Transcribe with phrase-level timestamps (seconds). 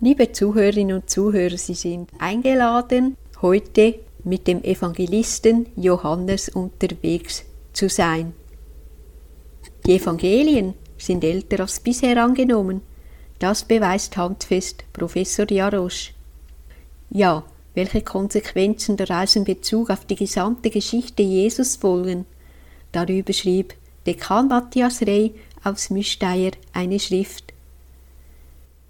[0.00, 8.32] Liebe Zuhörerinnen und Zuhörer, Sie sind eingeladen, heute mit dem Evangelisten Johannes unterwegs zu sein.
[9.84, 12.82] Die Evangelien sind älter als bisher angenommen.
[13.40, 16.14] Das beweist handfest Professor Jarosch.
[17.10, 17.42] Ja,
[17.74, 22.24] welche Konsequenzen daraus in Bezug auf die gesamte Geschichte Jesus folgen?
[22.92, 23.74] Darüber schrieb
[24.06, 25.34] Dekan Matthias Rey
[25.64, 27.52] aus Müsteier eine Schrift.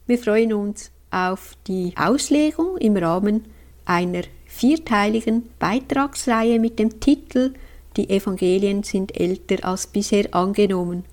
[0.07, 3.45] Wir freuen uns auf die Auslegung im Rahmen
[3.85, 7.55] einer vierteiligen Beitragsreihe mit dem Titel
[7.97, 11.05] Die Evangelien sind älter als bisher angenommen.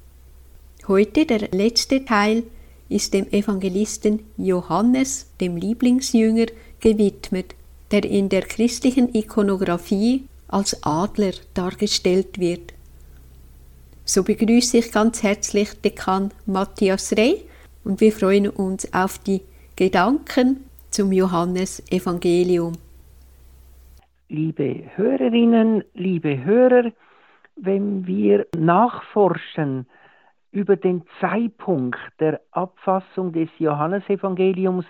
[0.88, 2.44] Heute der letzte Teil
[2.90, 6.48] ist dem Evangelisten Johannes, dem Lieblingsjünger,
[6.80, 7.56] gewidmet,
[7.92, 12.74] der in der christlichen Ikonographie als Adler dargestellt wird.
[14.06, 17.44] So begrüße ich ganz herzlich Dekan Matthias Rey
[17.84, 19.42] und wir freuen uns auf die
[19.78, 22.78] Gedanken zum Johannesevangelium.
[24.30, 26.94] Liebe Hörerinnen, liebe Hörer,
[27.58, 29.86] wenn wir nachforschen
[30.54, 34.86] über den Zeitpunkt der Abfassung des Johannesevangeliums,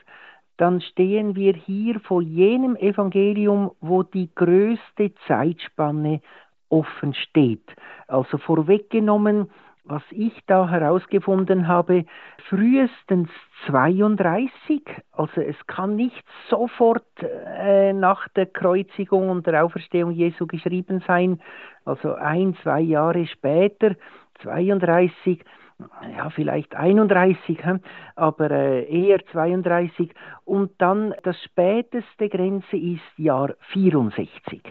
[0.58, 6.22] dann stehen wir hier vor jenem Evangelium, wo die größte Zeitspanne
[6.70, 7.68] offen steht.
[8.08, 9.50] Also vorweggenommen
[9.86, 12.06] was ich da herausgefunden habe,
[12.50, 13.30] frühestens
[13.68, 21.04] 32, also es kann nicht sofort äh, nach der Kreuzigung und der Auferstehung Jesu geschrieben
[21.08, 21.40] sein,
[21.86, 23.96] also ein, zwei Jahre später,
[24.42, 25.44] 32,
[26.16, 27.60] ja, vielleicht 31,
[28.16, 30.14] aber äh, eher 32.
[30.46, 34.62] Und dann das späteste Grenze ist Jahr 64.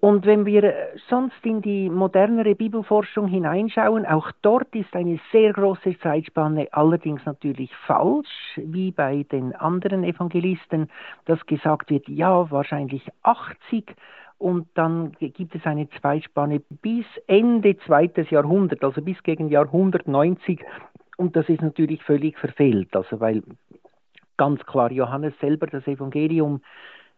[0.00, 0.74] Und wenn wir
[1.08, 7.70] sonst in die modernere Bibelforschung hineinschauen, auch dort ist eine sehr große Zeitspanne, allerdings natürlich
[7.86, 10.88] falsch, wie bei den anderen Evangelisten,
[11.26, 13.94] dass gesagt wird, ja, wahrscheinlich 80
[14.38, 20.64] und dann gibt es eine Zeitspanne bis Ende zweites Jahrhundert, also bis gegen Jahr 190
[21.18, 23.42] und das ist natürlich völlig verfehlt, also weil
[24.38, 26.62] ganz klar Johannes selber das Evangelium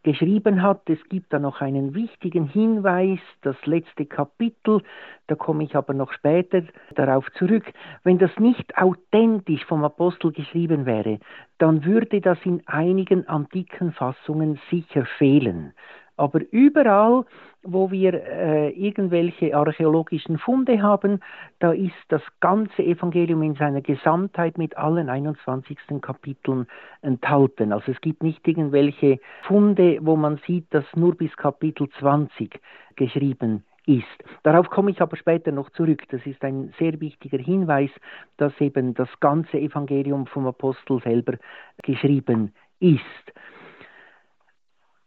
[0.03, 0.89] geschrieben hat.
[0.89, 4.83] Es gibt da noch einen wichtigen Hinweis, das letzte Kapitel,
[5.27, 6.63] da komme ich aber noch später
[6.95, 7.65] darauf zurück.
[8.05, 11.19] Wenn das nicht authentisch vom Apostel geschrieben wäre,
[11.59, 15.73] dann würde das in einigen antiken Fassungen sicher fehlen.
[16.23, 17.25] Aber überall,
[17.65, 21.19] wo wir äh, irgendwelche archäologischen Funde haben,
[21.59, 25.77] da ist das ganze Evangelium in seiner Gesamtheit mit allen 21.
[26.01, 26.69] Kapiteln
[27.01, 27.73] enthalten.
[27.73, 29.19] Also es gibt nicht irgendwelche
[29.49, 32.57] Funde, wo man sieht, dass nur bis Kapitel 20
[32.95, 34.05] geschrieben ist.
[34.45, 36.05] Darauf komme ich aber später noch zurück.
[36.11, 37.91] Das ist ein sehr wichtiger Hinweis,
[38.37, 41.35] dass eben das ganze Evangelium vom Apostel selber
[41.83, 43.33] geschrieben ist.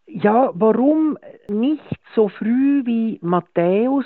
[0.07, 1.17] Ja, warum
[1.49, 4.05] nicht so früh wie Matthäus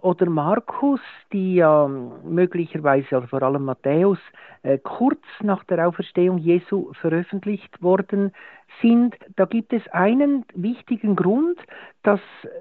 [0.00, 1.00] oder Markus,
[1.32, 4.18] die ja möglicherweise, also vor allem Matthäus,
[4.62, 8.32] äh, kurz nach der Auferstehung Jesu veröffentlicht worden
[8.80, 9.14] sind.
[9.36, 11.58] Da gibt es einen wichtigen Grund,
[12.02, 12.20] dass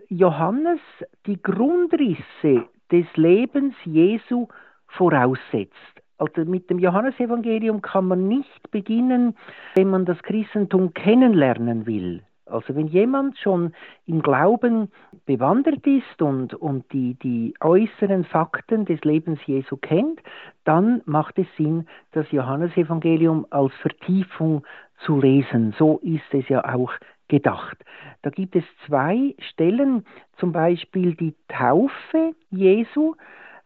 [0.09, 0.81] Johannes
[1.25, 4.47] die Grundrisse des Lebens Jesu
[4.87, 5.73] voraussetzt.
[6.17, 9.37] Also mit dem Johannesevangelium kann man nicht beginnen,
[9.75, 12.21] wenn man das Christentum kennenlernen will.
[12.49, 13.73] Also wenn jemand schon
[14.05, 14.91] im Glauben
[15.25, 20.19] bewandert ist und, und die, die äußeren Fakten des Lebens Jesu kennt,
[20.63, 24.63] dann macht es Sinn, das Johannesevangelium als Vertiefung
[25.05, 25.73] zu lesen.
[25.77, 26.91] So ist es ja auch
[27.27, 27.77] gedacht.
[28.23, 30.05] Da gibt es zwei Stellen,
[30.37, 33.15] zum Beispiel die Taufe Jesu,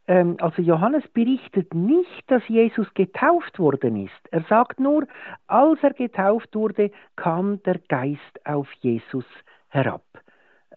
[0.08, 4.28] ähm, also Johannes berichtet nicht, dass Jesus getauft worden ist.
[4.32, 5.08] Er sagt nur,
[5.48, 9.26] als er getauft wurde, kam der Geist auf Jesus
[9.70, 10.04] herab.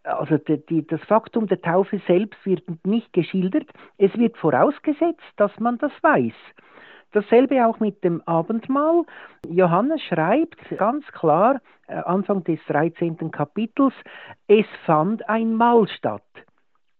[0.04, 3.66] Also die, die, das Faktum der Taufe selbst wird nicht geschildert.
[3.98, 6.34] Es wird vorausgesetzt, dass man das weiß.
[7.12, 9.04] Dasselbe auch mit dem Abendmahl.
[9.48, 13.30] Johannes schreibt ganz klar, äh, Anfang des 13.
[13.30, 13.94] Kapitels,
[14.48, 16.22] es fand ein Mahl statt.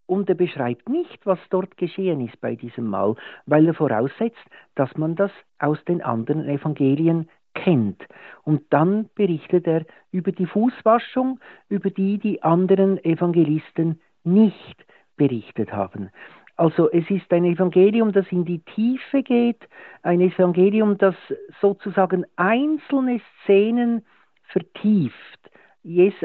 [0.06, 3.16] Und er beschreibt nicht, was dort geschehen ist bei diesem Mahl,
[3.46, 4.44] weil er voraussetzt,
[4.74, 8.06] dass man das aus den anderen Evangelien kennt.
[8.44, 14.84] Und dann berichtet er über die Fußwaschung, über die die anderen Evangelisten nicht
[15.16, 16.10] berichtet haben.
[16.56, 19.68] Also es ist ein Evangelium, das in die Tiefe geht,
[20.02, 21.14] ein Evangelium, das
[21.60, 24.04] sozusagen einzelne Szenen
[24.44, 25.50] vertieft,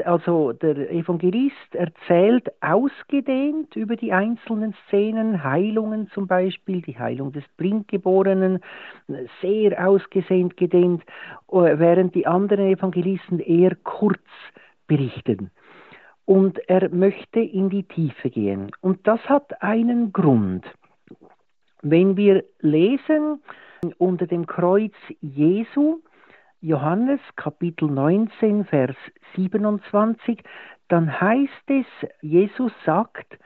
[0.04, 7.44] also der Evangelist erzählt ausgedehnt über die einzelnen Szenen, Heilungen zum Beispiel, die Heilung des
[7.56, 8.58] Blindgeborenen,
[9.40, 11.04] sehr ausgedehnt gedehnt,
[11.48, 14.18] während die anderen Evangelisten eher kurz
[14.88, 15.52] berichten.
[16.24, 18.72] Und er möchte in die Tiefe gehen.
[18.80, 20.64] Und das hat einen Grund.
[21.82, 23.40] Wenn wir lesen
[23.98, 26.00] unter dem Kreuz Jesu,
[26.64, 28.94] Johannes Kapitel 19, Vers
[29.34, 30.44] 27,
[30.86, 31.86] dann heißt es,
[32.20, 33.36] Jesus sagt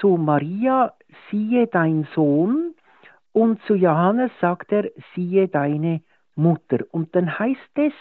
[0.00, 0.94] zu Maria,
[1.30, 2.74] siehe dein Sohn,
[3.32, 6.00] und zu Johannes sagt er, siehe deine
[6.36, 6.78] Mutter.
[6.90, 7.92] Und dann heißt es,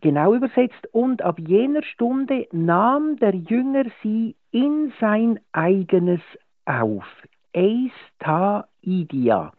[0.00, 6.22] genau übersetzt, und ab jener Stunde nahm der Jünger sie in sein eigenes
[6.64, 7.06] auf.
[7.54, 9.52] Eis ta idia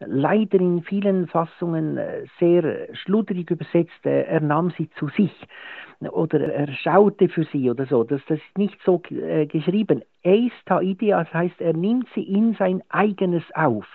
[0.00, 5.32] leider in vielen Fassungen äh, sehr schludrig übersetzt, äh, er nahm sie zu sich
[6.00, 8.04] oder er schaute für sie oder so.
[8.04, 10.02] Das, das ist nicht so äh, geschrieben.
[10.24, 13.86] Eis taidia, das heißt, er nimmt sie in sein eigenes auf.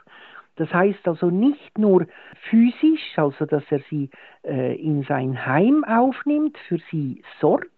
[0.56, 2.06] Das heißt also nicht nur
[2.50, 4.10] physisch, also dass er sie
[4.44, 7.70] äh, in sein Heim aufnimmt, für sie sorgt.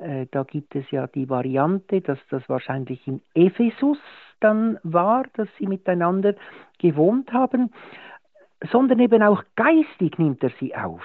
[0.00, 3.98] Äh, da gibt es ja die Variante, dass das wahrscheinlich in Ephesus
[4.40, 6.34] dann war, dass sie miteinander
[6.78, 7.70] gewohnt haben,
[8.70, 11.02] sondern eben auch geistig nimmt er sie auf.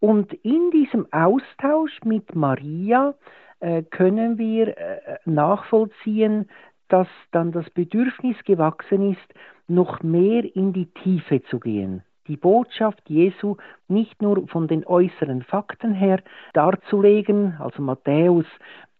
[0.00, 3.14] Und in diesem Austausch mit Maria
[3.60, 6.48] äh, können wir äh, nachvollziehen,
[6.88, 9.34] dass dann das Bedürfnis gewachsen ist,
[9.68, 13.56] noch mehr in die Tiefe zu gehen die Botschaft Jesu
[13.88, 16.20] nicht nur von den äußeren Fakten her
[16.52, 18.46] darzulegen, also Matthäus,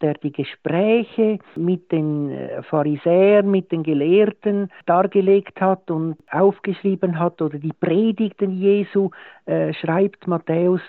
[0.00, 7.40] der die Gespräche mit den äh, Pharisäern, mit den Gelehrten dargelegt hat und aufgeschrieben hat,
[7.40, 9.10] oder die Predigten Jesu
[9.46, 10.80] äh, schreibt Matthäus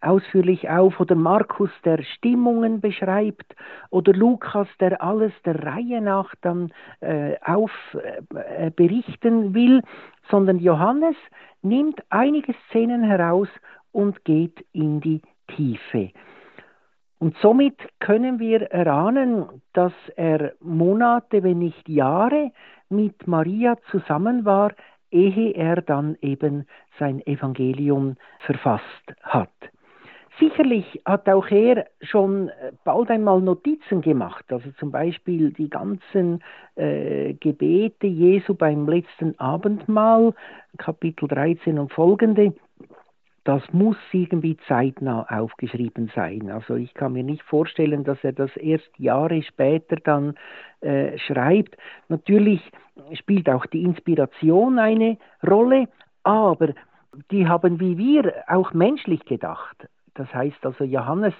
[0.00, 3.54] ausführlich auf oder Markus, der Stimmungen beschreibt
[3.90, 9.82] oder Lukas, der alles der Reihe nach dann äh, auf äh, berichten will,
[10.30, 11.16] sondern Johannes
[11.62, 13.48] nimmt einige Szenen heraus
[13.92, 16.10] und geht in die Tiefe.
[17.18, 22.50] Und somit können wir erahnen, dass er Monate, wenn nicht Jahre
[22.88, 24.72] mit Maria zusammen war,
[25.10, 26.66] ehe er dann eben
[26.98, 28.84] sein Evangelium verfasst
[29.22, 29.50] hat.
[30.38, 32.50] Sicherlich hat auch er schon
[32.84, 36.42] bald einmal Notizen gemacht, also zum Beispiel die ganzen
[36.76, 40.34] äh, Gebete Jesu beim letzten Abendmahl,
[40.78, 42.54] Kapitel 13 und folgende.
[43.44, 46.50] Das muss irgendwie zeitnah aufgeschrieben sein.
[46.50, 50.34] Also ich kann mir nicht vorstellen, dass er das erst Jahre später dann
[50.80, 51.76] äh, schreibt.
[52.08, 52.60] Natürlich
[53.14, 55.88] spielt auch die Inspiration eine Rolle,
[56.22, 56.68] aber
[57.30, 59.88] die haben wie wir auch menschlich gedacht.
[60.14, 61.34] Das heißt also, Johannes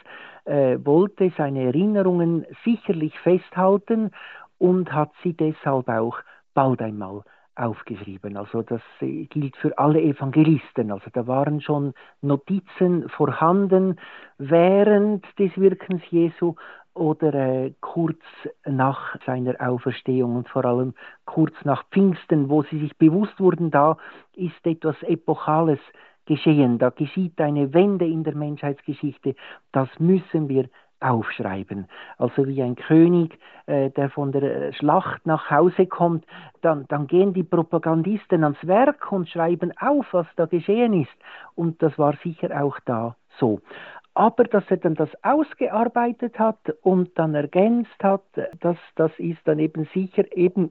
[0.45, 4.11] äh, wollte seine Erinnerungen sicherlich festhalten
[4.59, 6.19] und hat sie deshalb auch
[6.55, 7.23] bald einmal
[7.57, 8.37] aufgeschrieben.
[8.37, 10.91] Also das äh, gilt für alle Evangelisten.
[10.91, 13.99] Also da waren schon Notizen vorhanden
[14.39, 16.55] während des Wirkens Jesu
[16.95, 18.21] oder äh, kurz
[18.67, 20.95] nach seiner Auferstehung und vor allem
[21.25, 23.97] kurz nach Pfingsten, wo sie sich bewusst wurden, da
[24.35, 25.79] ist etwas Epochales
[26.31, 29.35] geschehen, da geschieht eine Wende in der Menschheitsgeschichte,
[29.73, 30.67] das müssen wir
[31.01, 31.89] aufschreiben.
[32.19, 33.37] Also wie ein König,
[33.67, 36.25] äh, der von der Schlacht nach Hause kommt,
[36.61, 41.17] dann, dann gehen die Propagandisten ans Werk und schreiben auf, was da geschehen ist.
[41.57, 43.61] Und das war sicher auch da so.
[44.15, 48.23] Aber dass er dann das ausgearbeitet hat und dann ergänzt hat,
[48.61, 50.71] das, das ist dann eben sicher eben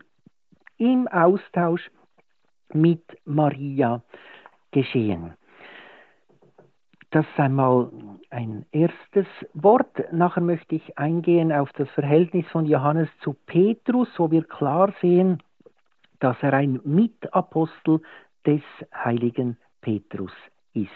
[0.77, 1.91] im Austausch
[2.71, 4.01] mit Maria
[4.71, 5.33] geschehen.
[7.11, 7.89] Das ist einmal
[8.29, 10.11] ein erstes Wort.
[10.11, 15.41] Nachher möchte ich eingehen auf das Verhältnis von Johannes zu Petrus, wo wir klar sehen,
[16.19, 18.01] dass er ein Mitapostel
[18.45, 18.61] des
[18.93, 20.33] heiligen Petrus
[20.73, 20.89] ist.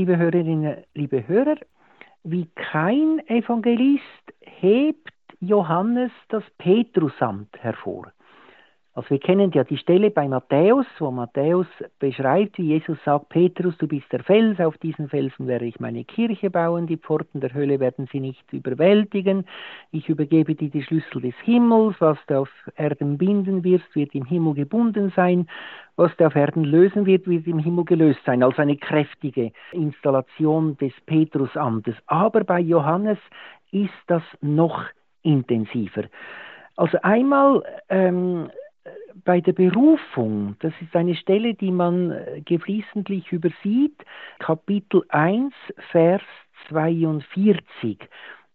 [0.00, 1.56] Liebe Hörerinnen, liebe Hörer,
[2.24, 4.00] wie kein Evangelist
[4.40, 8.10] hebt Johannes das Petrusamt hervor.
[8.94, 11.66] Also wir kennen ja die Stelle bei Matthäus, wo Matthäus
[11.98, 16.04] beschreibt, wie Jesus sagt, Petrus, du bist der Fels, auf diesen Felsen werde ich meine
[16.04, 19.44] Kirche bauen, die Pforten der Hölle werden sie nicht überwältigen,
[19.92, 24.24] ich übergebe dir die Schlüssel des Himmels, was du auf Erden binden wirst, wird im
[24.24, 25.46] Himmel gebunden sein,
[26.00, 28.42] was du auf Erden lösen wird, wird im Himmel gelöst sein.
[28.42, 31.94] Also eine kräftige Installation des Petrusamtes.
[32.06, 33.18] Aber bei Johannes
[33.70, 34.82] ist das noch
[35.22, 36.04] intensiver.
[36.76, 38.50] Also einmal ähm,
[39.26, 44.02] bei der Berufung, das ist eine Stelle, die man äh, geflissentlich übersieht,
[44.38, 45.52] Kapitel 1,
[45.90, 46.22] Vers
[46.70, 47.98] 42.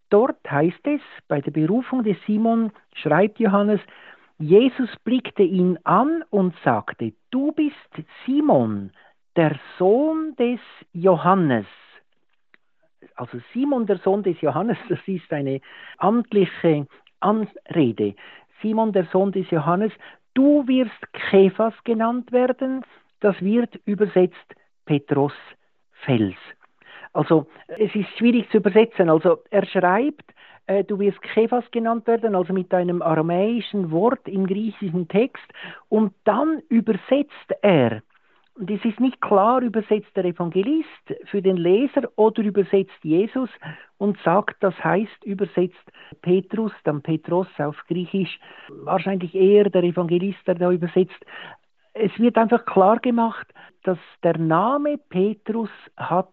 [0.10, 3.82] Dort heißt es, bei der Berufung des Simon schreibt Johannes,
[4.38, 7.76] Jesus blickte ihn an und sagte, du bist
[8.26, 8.92] Simon,
[9.36, 10.60] der Sohn des
[10.94, 11.66] Johannes.
[13.16, 15.62] Also Simon, der Sohn des Johannes, das ist eine
[15.98, 16.88] amtliche
[17.22, 18.16] Anrede.
[18.62, 19.92] Simon, der Sohn des Johannes,
[20.36, 22.86] Du wirst Kephas genannt werden,
[23.22, 25.34] das wird übersetzt Petros
[26.04, 26.36] Fels.
[27.14, 29.10] Also es ist schwierig zu übersetzen.
[29.10, 30.26] Also er schreibt,
[30.68, 35.46] äh, du wirst Kephas genannt werden, also mit einem aramäischen Wort im griechischen Text,
[35.90, 38.02] und dann übersetzt er
[38.58, 40.88] und es ist nicht klar, übersetzt der Evangelist
[41.26, 43.50] für den Leser oder übersetzt Jesus
[43.98, 45.92] und sagt, das heißt übersetzt
[46.22, 51.26] Petrus, dann Petros auf Griechisch, wahrscheinlich eher der Evangelist, der da übersetzt.
[51.94, 53.48] Es wird einfach klar gemacht,
[53.84, 56.32] dass der Name Petrus hat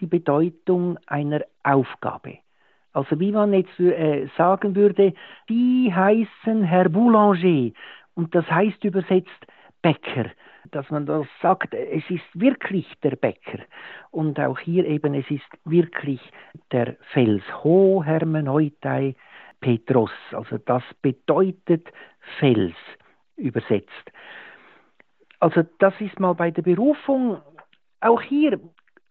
[0.00, 2.38] die Bedeutung einer Aufgabe.
[2.92, 5.14] Also wie man jetzt äh, sagen würde,
[5.48, 7.70] die heißen Herr Boulanger
[8.14, 9.46] und das heißt übersetzt
[9.80, 10.30] Bäcker
[10.70, 13.58] dass man das sagt, es ist wirklich der Bäcker.
[14.10, 16.20] Und auch hier eben, es ist wirklich
[16.70, 17.42] der Fels.
[17.64, 19.14] Ho Hermeneutai
[19.60, 20.10] Petros.
[20.32, 21.88] Also das bedeutet
[22.38, 22.74] Fels
[23.36, 24.12] übersetzt.
[25.40, 27.40] Also das ist mal bei der Berufung.
[28.00, 28.60] Auch hier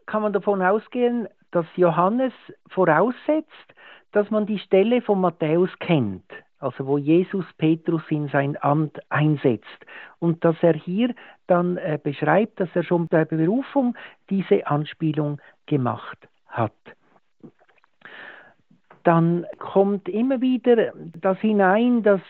[0.05, 2.33] kann man davon ausgehen, dass Johannes
[2.69, 3.75] voraussetzt,
[4.11, 6.25] dass man die Stelle von Matthäus kennt
[6.61, 9.85] also wo Jesus Petrus in sein Amt einsetzt.
[10.19, 11.13] Und dass er hier
[11.47, 13.97] dann äh, beschreibt, dass er schon bei Berufung
[14.29, 16.73] diese Anspielung gemacht hat
[19.03, 22.21] dann kommt immer wieder das hinein, dass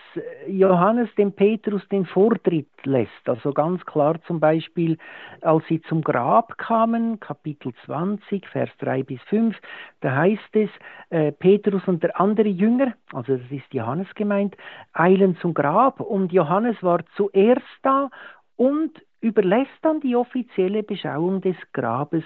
[0.48, 3.28] Johannes dem Petrus den Vortritt lässt.
[3.28, 4.98] Also ganz klar zum Beispiel,
[5.42, 9.56] als sie zum Grab kamen, Kapitel 20, Vers 3 bis 5,
[10.01, 10.70] da heißt es,
[11.10, 14.56] äh, Petrus und der andere Jünger, also das ist Johannes gemeint,
[14.94, 18.10] eilen zum Grab und Johannes war zuerst da
[18.56, 22.24] und überlässt dann die offizielle Beschauung des Grabes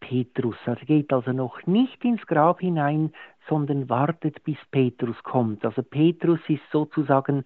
[0.00, 0.56] Petrus.
[0.66, 3.12] Er geht also noch nicht ins Grab hinein,
[3.48, 5.64] sondern wartet, bis Petrus kommt.
[5.64, 7.44] Also Petrus ist sozusagen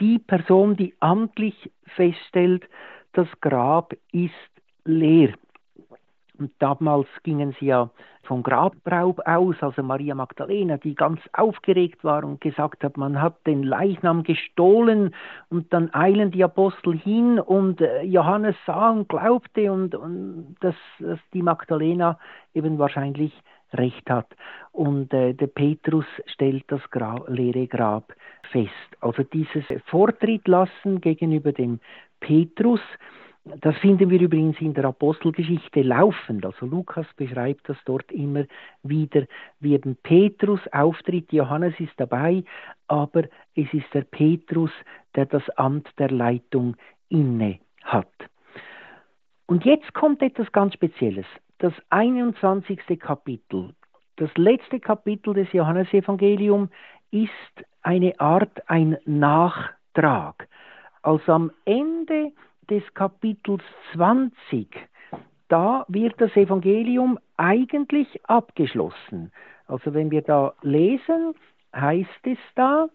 [0.00, 2.64] die Person, die amtlich feststellt,
[3.12, 4.32] das Grab ist
[4.84, 5.34] leer.
[6.38, 7.90] Und damals gingen sie ja
[8.22, 13.46] vom Grabraub aus, also Maria Magdalena, die ganz aufgeregt war und gesagt hat, man hat
[13.46, 15.14] den Leichnam gestohlen
[15.48, 20.76] und dann eilen die Apostel hin und äh, Johannes sah und glaubte und, und dass,
[20.98, 22.18] dass die Magdalena
[22.54, 23.32] eben wahrscheinlich
[23.74, 24.28] recht hat.
[24.72, 28.12] Und äh, der Petrus stellt das Grab, leere Grab
[28.50, 28.70] fest.
[29.00, 31.80] Also dieses Vortritt lassen gegenüber dem
[32.20, 32.80] Petrus,
[33.44, 36.44] das finden wir übrigens in der Apostelgeschichte laufend.
[36.44, 38.44] Also Lukas beschreibt das dort immer
[38.82, 39.24] wieder,
[39.60, 41.32] wie eben Petrus auftritt.
[41.32, 42.44] Johannes ist dabei,
[42.86, 43.24] aber
[43.54, 44.70] es ist der Petrus,
[45.14, 46.76] der das Amt der Leitung
[47.08, 48.12] inne hat.
[49.46, 51.26] Und jetzt kommt etwas ganz Spezielles.
[51.60, 52.98] Das 21.
[52.98, 53.74] Kapitel,
[54.16, 56.70] das letzte Kapitel des Johannesevangeliums,
[57.10, 60.48] ist eine Art ein Nachtrag.
[61.02, 62.32] Also am Ende
[62.70, 63.62] des Kapitels
[63.92, 64.68] 20,
[65.48, 69.30] da wird das Evangelium eigentlich abgeschlossen.
[69.66, 71.34] Also wenn wir da lesen,
[71.76, 72.88] heißt es da,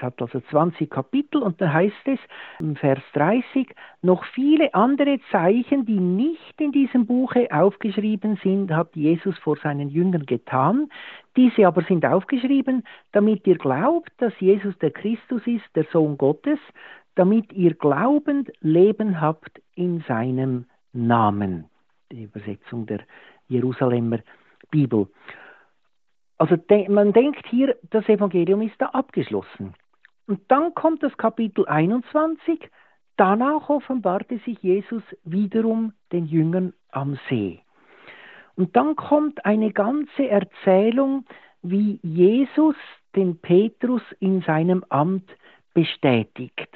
[0.00, 2.18] es hat also 20 Kapitel und da heißt es
[2.58, 8.96] im Vers 30 noch viele andere Zeichen, die nicht in diesem Buche aufgeschrieben sind, hat
[8.96, 10.90] Jesus vor seinen Jüngern getan.
[11.36, 16.58] Diese aber sind aufgeschrieben, damit ihr glaubt, dass Jesus der Christus ist, der Sohn Gottes,
[17.14, 21.66] damit ihr glaubend Leben habt in seinem Namen.
[22.10, 23.00] Die Übersetzung der
[23.48, 24.20] Jerusalemer
[24.70, 25.08] Bibel.
[26.38, 26.56] Also
[26.88, 29.74] man denkt hier, das Evangelium ist da abgeschlossen.
[30.30, 32.70] Und dann kommt das Kapitel 21.
[33.16, 37.62] Danach offenbarte sich Jesus wiederum den Jüngern am See.
[38.54, 41.24] Und dann kommt eine ganze Erzählung,
[41.62, 42.76] wie Jesus
[43.16, 45.28] den Petrus in seinem Amt
[45.74, 46.70] bestätigt.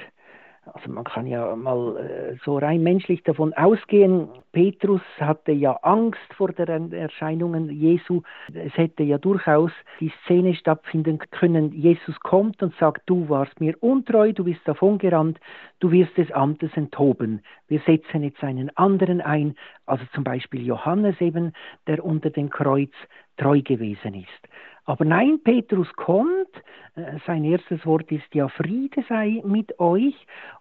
[0.73, 6.33] Also man kann ja mal äh, so rein menschlich davon ausgehen, Petrus hatte ja Angst
[6.35, 8.21] vor den Erscheinungen Jesu.
[8.53, 13.75] Es hätte ja durchaus die Szene stattfinden können, Jesus kommt und sagt, du warst mir
[13.81, 15.39] untreu, du bist davongerannt,
[15.79, 17.41] du wirst des Amtes enthoben.
[17.67, 21.53] Wir setzen jetzt einen anderen ein, also zum Beispiel Johannes eben,
[21.85, 22.91] der unter dem Kreuz
[23.37, 24.49] treu gewesen ist.
[24.85, 26.49] Aber nein, Petrus kommt,
[26.95, 30.15] äh, sein erstes Wort ist ja Friede sei mit euch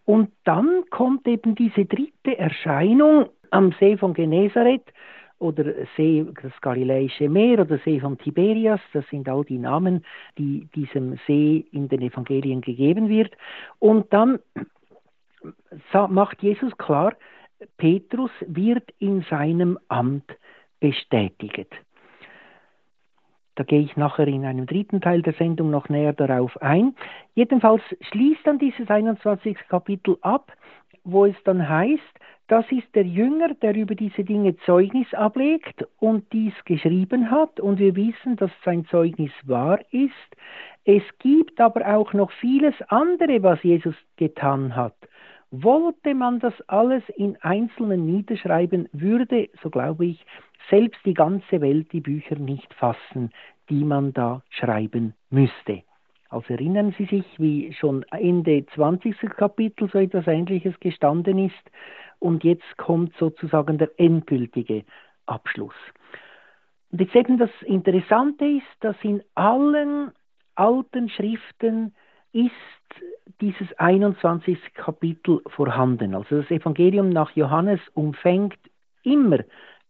[0.05, 4.93] und dann kommt eben diese dritte Erscheinung am See von Genezareth
[5.39, 5.65] oder
[5.97, 10.05] See, das Galiläische Meer oder See von Tiberias, das sind all die Namen,
[10.39, 13.33] die diesem See in den Evangelien gegeben wird.
[13.79, 14.39] Und dann
[16.09, 17.15] macht Jesus klar,
[17.77, 20.31] Petrus wird in seinem Amt
[20.81, 21.69] bestätigt.
[23.57, 26.95] Da gehe ich nachher in einem dritten Teil der Sendung noch näher darauf ein.
[27.35, 29.57] Jedenfalls schließt dann dieses 21.
[29.69, 30.53] Kapitel ab,
[31.05, 32.03] wo es dann heißt,
[32.49, 37.79] das ist der Jünger, der über diese Dinge Zeugnis ablegt und dies geschrieben hat, und
[37.79, 40.13] wir wissen, dass sein Zeugnis wahr ist.
[40.85, 44.95] Es gibt aber auch noch vieles andere, was Jesus getan hat.
[45.63, 50.27] Wollte man das alles in Einzelnen niederschreiben, würde, so glaube ich,
[50.69, 53.31] selbst die ganze Welt die Bücher nicht fassen,
[53.69, 55.85] die man da schreiben müsste.
[56.29, 59.17] Also erinnern Sie sich, wie schon Ende 20.
[59.37, 61.71] Kapitel so etwas Ähnliches gestanden ist
[62.19, 64.85] und jetzt kommt sozusagen der endgültige
[65.27, 65.77] Abschluss.
[66.91, 70.11] Und jetzt eben das Interessante ist, dass in allen
[70.57, 71.95] alten Schriften
[72.35, 72.53] ist
[73.41, 74.59] dieses 21.
[74.75, 76.15] Kapitel vorhanden.
[76.15, 78.59] Also das Evangelium nach Johannes umfängt
[79.03, 79.39] immer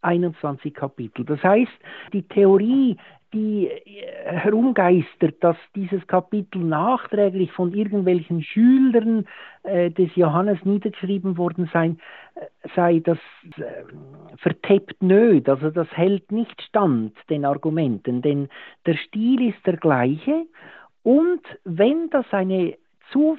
[0.02, 1.24] 21 Kapitel.
[1.24, 1.72] Das heißt,
[2.12, 2.96] die Theorie,
[3.32, 9.26] die äh, herumgeistert, dass dieses Kapitel nachträglich von irgendwelchen Schülern
[9.64, 11.96] äh, des Johannes niedergeschrieben worden sei,
[12.34, 13.18] äh, sei das
[13.56, 18.48] äh, verteppt nöd, also das hält nicht stand den Argumenten, denn
[18.86, 20.46] der Stil ist der gleiche
[21.04, 22.76] und wenn das eine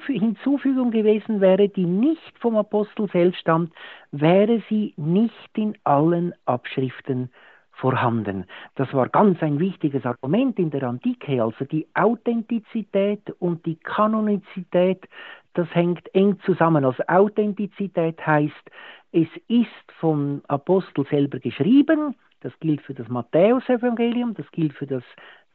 [0.06, 3.72] Hinzufügung gewesen wäre, die nicht vom Apostel selbst stammt,
[4.10, 7.30] wäre sie nicht in allen Abschriften
[7.72, 8.46] vorhanden.
[8.76, 15.06] Das war ganz ein wichtiges Argument in der Antike, also die Authentizität und die Kanonizität,
[15.52, 16.84] das hängt eng zusammen.
[16.84, 18.70] Also Authentizität heißt,
[19.12, 25.02] es ist vom Apostel selber geschrieben, das gilt für das Matthäusevangelium, das gilt für das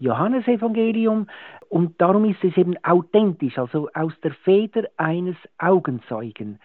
[0.02, 1.28] Johannesevangelium
[1.70, 6.60] und darum ist es eben authentisch, also aus der Feder eines Augenzeugen.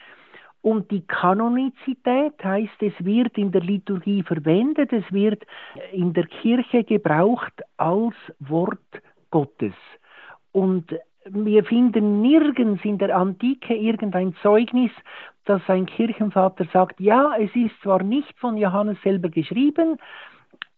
[0.62, 5.44] Und die Kanonizität heißt, es wird in der Liturgie verwendet, es wird
[5.92, 8.80] in der Kirche gebraucht als Wort
[9.30, 9.74] Gottes.
[10.50, 10.92] Und
[11.28, 14.90] wir finden nirgends in der Antike irgendein Zeugnis,
[15.44, 19.98] dass ein Kirchenvater sagt, ja, es ist zwar nicht von Johannes selber geschrieben,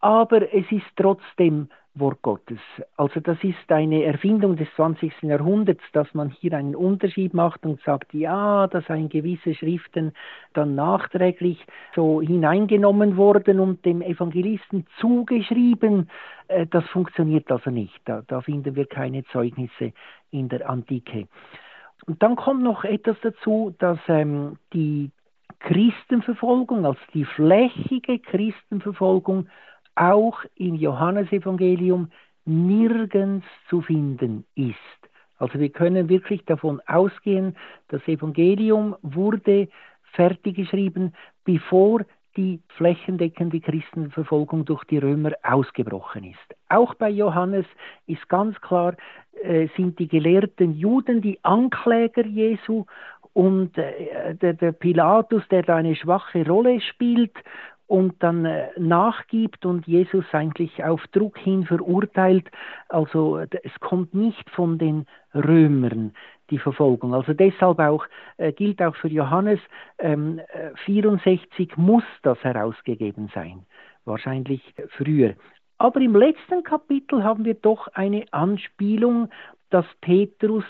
[0.01, 2.59] aber es ist trotzdem Wort Gottes.
[2.97, 5.23] Also das ist eine Erfindung des 20.
[5.23, 10.13] Jahrhunderts, dass man hier einen Unterschied macht und sagt, ja, dass ein gewisse Schriften
[10.53, 16.09] dann nachträglich so hineingenommen wurden und dem Evangelisten zugeschrieben.
[16.47, 17.99] Äh, das funktioniert also nicht.
[18.05, 19.93] Da, da finden wir keine Zeugnisse
[20.31, 21.27] in der Antike.
[22.05, 25.11] Und dann kommt noch etwas dazu, dass ähm, die
[25.59, 29.47] Christenverfolgung, also die flächige Christenverfolgung,
[29.95, 32.11] auch im Johannesevangelium
[32.45, 34.77] nirgends zu finden ist.
[35.37, 37.55] Also wir können wirklich davon ausgehen,
[37.87, 39.69] das Evangelium wurde
[40.13, 41.13] fertig geschrieben,
[41.45, 42.01] bevor
[42.35, 46.55] die flächendeckende Christenverfolgung durch die Römer ausgebrochen ist.
[46.69, 47.65] Auch bei Johannes
[48.05, 48.95] ist ganz klar,
[49.43, 52.85] äh, sind die gelehrten Juden die Ankläger Jesu
[53.33, 57.33] und äh, der, der Pilatus, der da eine schwache Rolle spielt
[57.89, 62.47] und dann äh, nachgibt und Jesus eigentlich auf Druck hin verurteilt.
[62.87, 66.13] Also es kommt nicht von den Römern
[66.51, 67.15] die Verfolgung.
[67.15, 68.05] Also deshalb auch
[68.37, 69.59] äh, gilt auch für Johannes
[69.97, 70.39] ähm,
[70.85, 73.65] 64 muss das herausgegeben sein,
[74.05, 75.33] wahrscheinlich früher.
[75.79, 79.29] Aber im letzten Kapitel haben wir doch eine Anspielung,
[79.71, 80.65] dass Petrus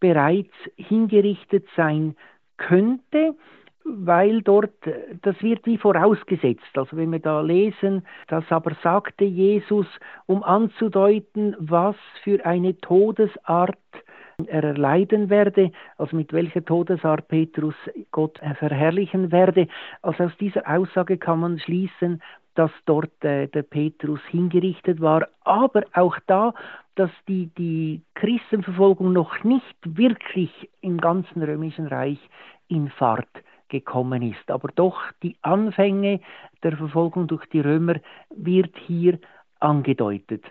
[0.00, 2.16] bereits hingerichtet sein
[2.56, 3.36] könnte
[3.84, 4.72] weil dort,
[5.22, 6.70] das wird wie vorausgesetzt.
[6.74, 9.86] Also wenn wir da lesen, das aber sagte Jesus,
[10.26, 13.76] um anzudeuten, was für eine Todesart
[14.46, 17.76] er erleiden werde, also mit welcher Todesart Petrus
[18.10, 19.68] Gott verherrlichen werde.
[20.02, 22.20] Also aus dieser Aussage kann man schließen,
[22.56, 26.54] dass dort äh, der Petrus hingerichtet war, aber auch da,
[26.94, 32.18] dass die, die Christenverfolgung noch nicht wirklich im ganzen römischen Reich
[32.68, 33.28] in Fahrt
[33.68, 34.50] gekommen ist.
[34.50, 36.20] Aber doch die Anfänge
[36.62, 37.96] der Verfolgung durch die Römer
[38.34, 39.18] wird hier
[39.60, 40.44] angedeutet.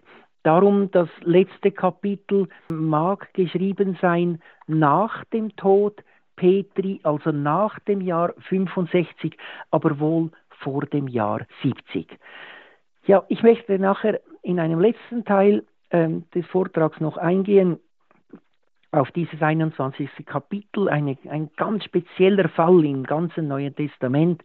[0.44, 6.04] Darum das letzte Kapitel mag geschrieben sein nach dem Tod
[6.36, 9.38] Petri, also nach dem Jahr 65,
[9.72, 12.08] aber wohl vor dem Jahr 70.
[13.06, 17.80] Ja, ich möchte nachher in einem letzten Teil ähm, des Vortrags noch eingehen
[18.94, 20.10] auf dieses 21.
[20.26, 24.44] Kapitel, eine, ein ganz spezieller Fall im ganzen Neuen Testament,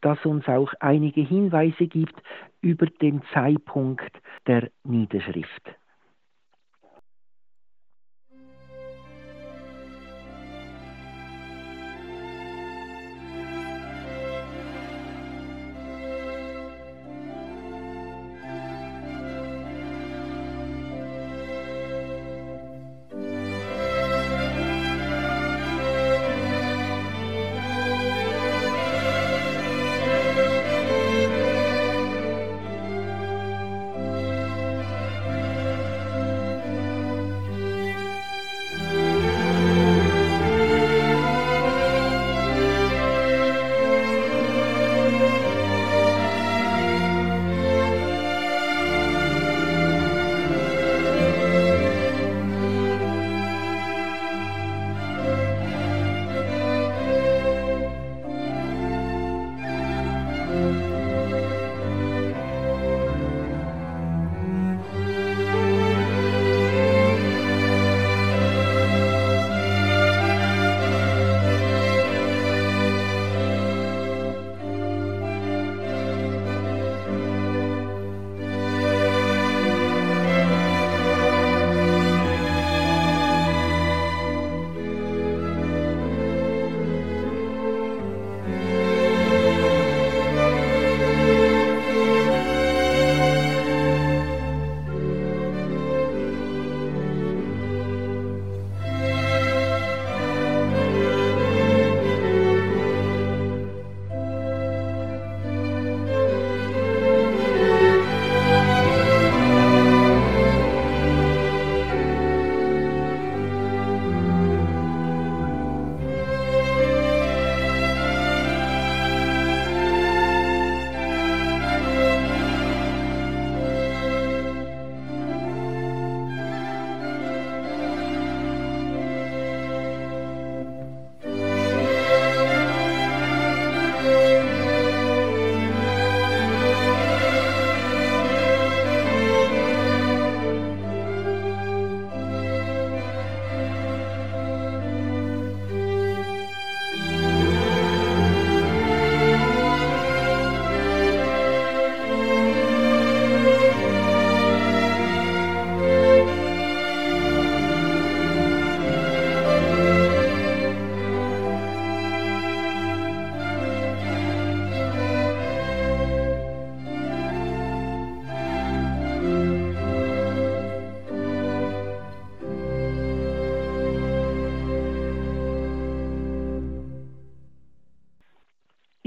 [0.00, 2.14] das uns auch einige Hinweise gibt
[2.60, 4.10] über den Zeitpunkt
[4.46, 5.62] der Niederschrift.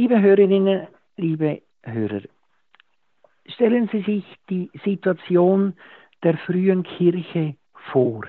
[0.08, 2.22] Liebe Hörerinnen, liebe Hörer,
[3.46, 5.74] stellen Sie sich die Situation
[6.24, 7.56] der frühen Kirche
[7.92, 8.22] vor.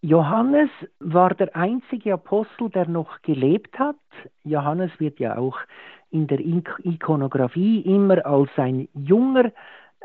[0.00, 3.98] Johannes war der einzige Apostel, der noch gelebt hat.
[4.44, 5.58] Johannes wird ja auch
[6.10, 9.52] in der Ikonografie immer als ein junger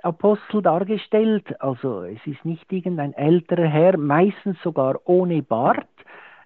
[0.04, 1.62] Apostel dargestellt.
[1.62, 5.88] Also es ist nicht irgendein älterer Herr, meistens sogar ohne Bart.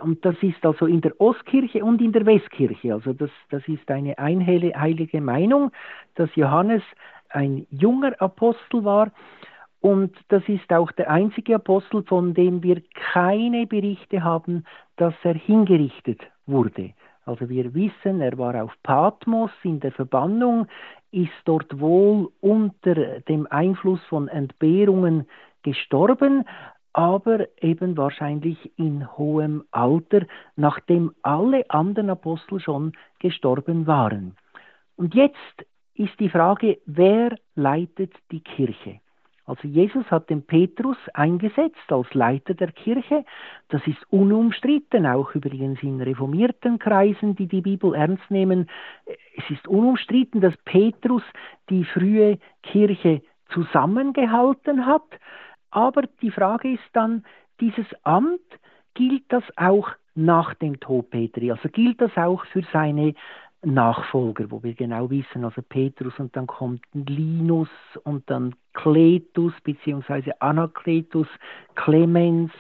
[0.03, 2.93] Und das ist also in der Ostkirche und in der Westkirche.
[2.93, 5.71] Also das, das ist eine einheilige Meinung,
[6.15, 6.83] dass Johannes
[7.29, 9.11] ein junger Apostel war.
[9.79, 14.65] Und das ist auch der einzige Apostel, von dem wir keine Berichte haben,
[14.97, 16.93] dass er hingerichtet wurde.
[17.25, 20.67] Also wir wissen, er war auf Patmos in der Verbannung,
[21.11, 25.27] ist dort wohl unter dem Einfluss von Entbehrungen
[25.63, 26.43] gestorben,
[26.93, 30.25] aber eben wahrscheinlich in hohem Alter,
[30.55, 34.35] nachdem alle anderen Apostel schon gestorben waren.
[34.95, 38.99] Und jetzt ist die Frage, wer leitet die Kirche?
[39.45, 43.25] Also Jesus hat den Petrus eingesetzt als Leiter der Kirche.
[43.67, 48.69] Das ist unumstritten, auch übrigens in reformierten Kreisen, die die Bibel ernst nehmen.
[49.35, 51.23] Es ist unumstritten, dass Petrus
[51.69, 55.03] die frühe Kirche zusammengehalten hat.
[55.73, 57.23] Aber die Frage ist dann,
[57.59, 58.41] dieses Amt,
[58.93, 61.51] gilt das auch nach dem Tod Petri?
[61.51, 63.15] Also gilt das auch für seine
[63.63, 67.69] Nachfolger, wo wir genau wissen, also Petrus und dann kommt Linus
[68.03, 71.27] und dann Cletus beziehungsweise Anakletus,
[71.73, 72.51] Clemens,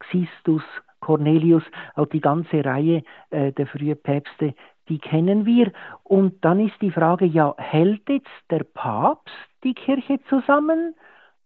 [0.00, 0.62] Xistus,
[0.98, 1.62] Cornelius,
[1.94, 4.54] auch die ganze Reihe äh, der frühen Päpste,
[4.88, 5.70] die kennen wir.
[6.02, 10.96] Und dann ist die Frage, ja, hält jetzt der Papst die Kirche zusammen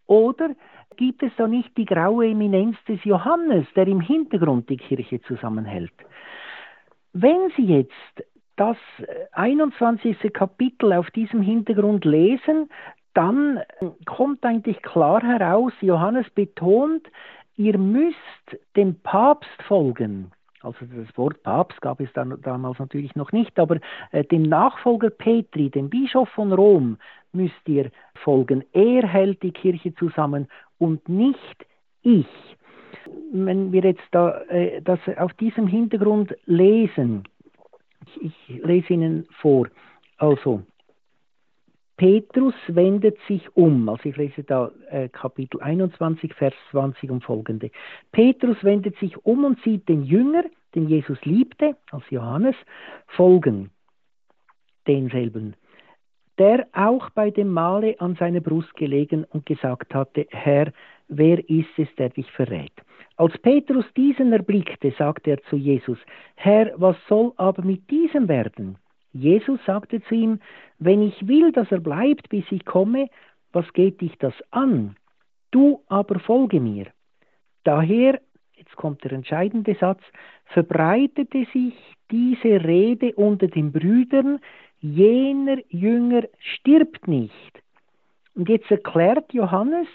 [0.07, 0.51] oder
[1.01, 5.95] gibt es da nicht die graue Eminenz des Johannes, der im Hintergrund die Kirche zusammenhält?
[7.15, 8.77] Wenn Sie jetzt das
[9.33, 10.23] 21.
[10.23, 12.69] Äh, Kapitel auf diesem Hintergrund lesen,
[13.15, 17.09] dann äh, kommt eigentlich klar heraus, Johannes betont,
[17.57, 18.17] ihr müsst
[18.77, 20.33] dem Papst folgen.
[20.63, 23.79] Also das Wort Papst gab es dann, damals natürlich noch nicht, aber
[24.13, 26.99] äh, dem Nachfolger Petri, dem Bischof von Rom,
[27.33, 27.91] müsst ihr
[28.23, 28.65] folgen.
[28.73, 30.47] Er hält die Kirche zusammen
[30.81, 31.67] und nicht
[32.03, 32.27] ich.
[33.33, 37.25] Wenn wir jetzt da, äh, das auf diesem Hintergrund lesen,
[38.21, 39.69] ich, ich lese Ihnen vor.
[40.17, 40.63] Also,
[41.97, 47.71] Petrus wendet sich um, also ich lese da äh, Kapitel 21, Vers 20 und folgende.
[48.11, 52.57] Petrus wendet sich um und sieht den Jünger, den Jesus liebte, als Johannes,
[53.07, 53.71] folgen
[54.87, 55.57] denselben,
[56.41, 60.73] der auch bei dem Male an seiner Brust gelegen und gesagt hatte, Herr,
[61.09, 62.73] wer ist es, der dich verrät?
[63.19, 65.99] Als Petrus diesen erblickte, sagte er zu Jesus,
[66.37, 68.79] Herr, was soll aber mit diesem werden?
[69.13, 70.41] Jesus sagte zu ihm,
[70.79, 73.11] wenn ich will, dass er bleibt, bis ich komme,
[73.53, 74.97] was geht dich das an?
[75.51, 76.87] Du aber folge mir.
[77.65, 78.19] Daher,
[78.55, 80.01] jetzt kommt der entscheidende Satz,
[80.47, 81.75] verbreitete sich
[82.11, 84.41] diese Rede unter den Brüdern,
[84.81, 87.63] jener Jünger stirbt nicht.
[88.35, 89.89] Und jetzt erklärt Johannes,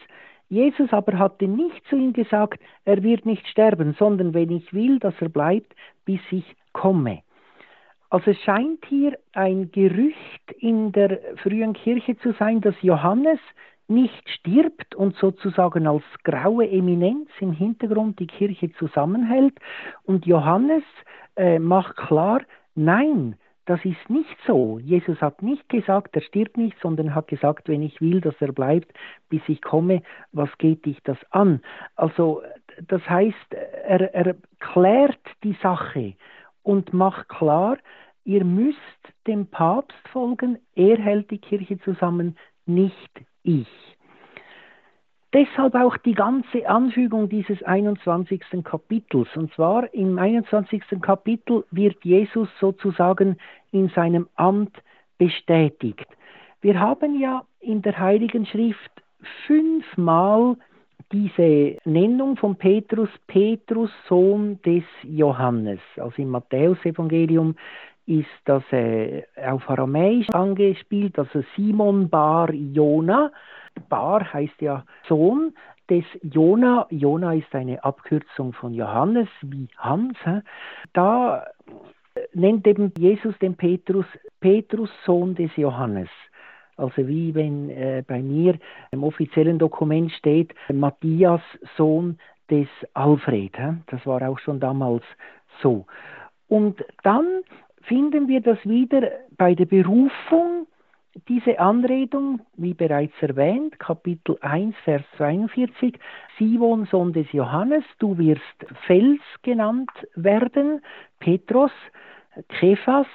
[0.49, 4.99] Jesus aber hatte nicht zu ihm gesagt, er wird nicht sterben, sondern wenn ich will,
[4.99, 5.73] dass er bleibt,
[6.05, 7.23] bis ich komme.
[8.09, 13.39] Also es scheint hier ein Gerücht in der frühen Kirche zu sein, dass Johannes
[13.87, 19.55] nicht stirbt und sozusagen als graue Eminenz im Hintergrund die Kirche zusammenhält.
[20.03, 20.83] Und Johannes
[21.35, 22.41] äh, macht klar,
[22.75, 24.79] nein, das ist nicht so.
[24.79, 28.51] Jesus hat nicht gesagt, er stirbt nicht, sondern hat gesagt, wenn ich will, dass er
[28.51, 28.91] bleibt,
[29.29, 31.61] bis ich komme, was geht dich das an?
[31.95, 32.43] Also
[32.87, 36.13] das heißt, er, er klärt die Sache
[36.63, 37.77] und macht klar,
[38.23, 38.79] ihr müsst
[39.27, 43.67] dem Papst folgen, er hält die Kirche zusammen, nicht ich.
[45.35, 48.41] Deshalb auch die ganze Anfügung dieses 21.
[48.63, 49.27] Kapitels.
[49.35, 50.81] Und zwar im 21.
[51.01, 53.35] Kapitel wird Jesus sozusagen
[53.73, 54.71] in seinem Amt
[55.17, 56.07] bestätigt.
[56.61, 59.03] Wir haben ja in der Heiligen Schrift
[59.45, 60.55] fünfmal
[61.11, 65.81] diese Nennung von Petrus, Petrus, Sohn des Johannes.
[65.97, 67.57] Also im Matthäusevangelium
[68.05, 73.33] ist das äh, auf Aramäisch angespielt, also Simon Bar Jona.
[73.89, 75.53] Bar heißt ja Sohn
[75.89, 76.87] des Jona.
[76.89, 80.17] Jona ist eine Abkürzung von Johannes wie Hans.
[80.93, 81.45] Da
[82.33, 84.05] nennt eben Jesus den Petrus
[84.39, 86.09] Petrus Sohn des Johannes.
[86.77, 88.57] Also wie wenn äh, bei mir
[88.91, 91.41] im offiziellen Dokument steht Matthias
[91.77, 92.17] Sohn
[92.49, 93.57] des Alfred.
[93.57, 93.75] Hä?
[93.87, 95.03] Das war auch schon damals
[95.61, 95.85] so.
[96.47, 97.41] Und dann
[97.83, 100.67] finden wir das wieder bei der Berufung
[101.27, 105.97] diese Anredung, wie bereits erwähnt, Kapitel 1, Vers 42,
[106.37, 108.41] Simon, Sohn des Johannes, du wirst
[108.85, 110.81] Fels genannt werden,
[111.19, 111.71] Petrus,
[112.49, 113.07] Kephas,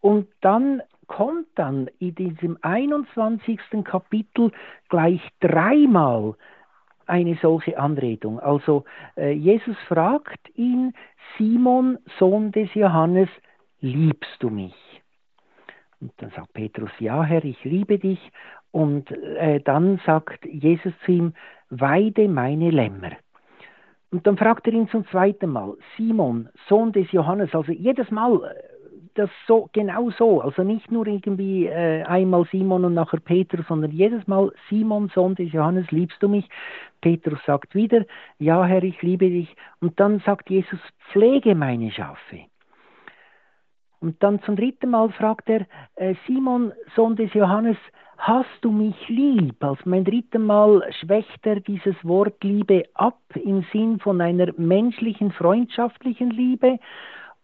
[0.00, 3.60] und dann kommt dann in diesem 21.
[3.84, 4.50] Kapitel
[4.88, 6.34] gleich dreimal
[7.06, 8.40] eine solche Anredung.
[8.40, 8.84] Also
[9.16, 10.92] äh, Jesus fragt ihn,
[11.36, 13.28] Simon, Sohn des Johannes,
[13.80, 14.74] liebst du mich?
[16.02, 18.18] Und dann sagt Petrus, ja Herr, ich liebe dich.
[18.72, 21.34] Und äh, dann sagt Jesus zu ihm,
[21.70, 23.12] weide meine Lämmer.
[24.10, 28.34] Und dann fragt er ihn zum zweiten Mal, Simon, Sohn des Johannes, also jedes Mal
[28.44, 28.72] äh,
[29.14, 33.92] das so genau so, also nicht nur irgendwie äh, einmal Simon und nachher Petrus, sondern
[33.92, 36.48] jedes Mal Simon, Sohn des Johannes, liebst du mich?
[37.00, 38.04] Petrus sagt wieder,
[38.38, 39.54] ja Herr, ich liebe dich.
[39.80, 42.40] Und dann sagt Jesus, pflege meine Schafe.
[44.02, 47.76] Und dann zum dritten Mal fragt er, äh, Simon, Sohn des Johannes,
[48.18, 49.62] hast du mich lieb?
[49.62, 55.30] Also mein drittes Mal schwächt er dieses Wort Liebe ab im Sinn von einer menschlichen,
[55.30, 56.80] freundschaftlichen Liebe.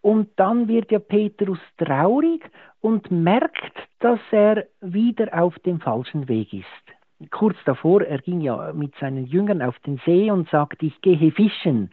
[0.01, 2.45] Und dann wird ja Petrus traurig
[2.81, 7.31] und merkt, dass er wieder auf dem falschen Weg ist.
[7.31, 11.31] Kurz davor, er ging ja mit seinen Jüngern auf den See und sagte, ich gehe
[11.31, 11.91] fischen.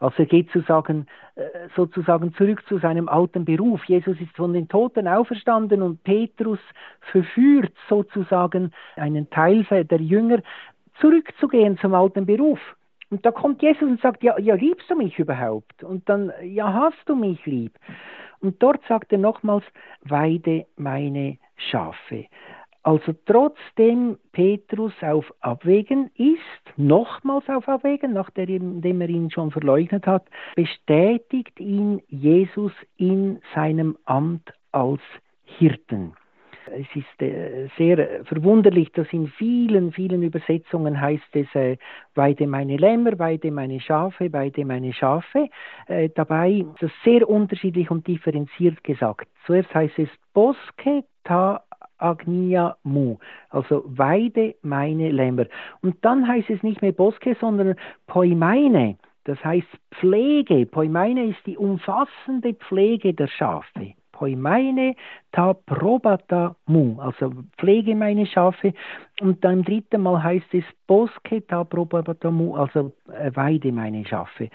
[0.00, 1.42] Also er geht sozusagen, äh,
[1.76, 3.84] sozusagen zurück zu seinem alten Beruf.
[3.84, 6.58] Jesus ist von den Toten auferstanden und Petrus
[7.12, 10.38] verführt sozusagen einen Teil der Jünger
[11.00, 12.58] zurückzugehen zum alten Beruf.
[13.10, 15.82] Und da kommt Jesus und sagt, ja, ja, liebst du mich überhaupt?
[15.82, 17.72] Und dann, ja, hast du mich lieb?
[18.40, 19.64] Und dort sagt er nochmals,
[20.02, 22.26] weide meine Schafe.
[22.82, 30.24] Also trotzdem Petrus auf Abwägen ist, nochmals auf Abwägen, nachdem er ihn schon verleugnet hat,
[30.56, 35.00] bestätigt ihn Jesus in seinem Amt als
[35.44, 36.14] Hirten.
[36.66, 41.76] Es ist äh, sehr verwunderlich, dass in vielen, vielen Übersetzungen heißt es, äh,
[42.14, 45.48] weide meine Lämmer, weide meine Schafe, weide meine Schafe.
[45.88, 49.28] Äh, dabei ist es sehr unterschiedlich und differenziert gesagt.
[49.46, 51.62] Zuerst heißt es Bosque ta
[52.00, 53.16] Agnia Mu,
[53.50, 55.46] also weide meine Lämmer.
[55.82, 60.66] Und dann heißt es nicht mehr Bosque, sondern Poimeine, das heißt Pflege.
[60.66, 63.94] Poimeine ist die umfassende Pflege der Schafe.
[64.20, 64.96] Poimeine
[65.32, 68.74] ta probata mu, also pflege meine Schafe.
[69.22, 74.04] Und dann im dritten Mal heißt es Bosque ta probata mu, also äh, weide meine
[74.04, 74.50] Schafe.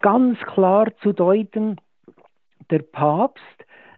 [0.00, 1.76] Ganz klar zu deuten,
[2.70, 3.53] der Papst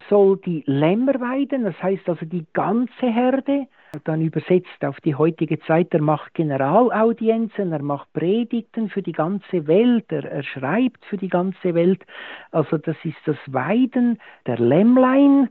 [0.09, 3.67] soll die Lämmer weiden, das heißt also die ganze Herde,
[4.05, 9.67] dann übersetzt auf die heutige Zeit, er macht Generalaudienzen, er macht Predigten für die ganze
[9.67, 12.05] Welt, er, er schreibt für die ganze Welt.
[12.51, 15.49] Also das ist das Weiden der Lämmlein.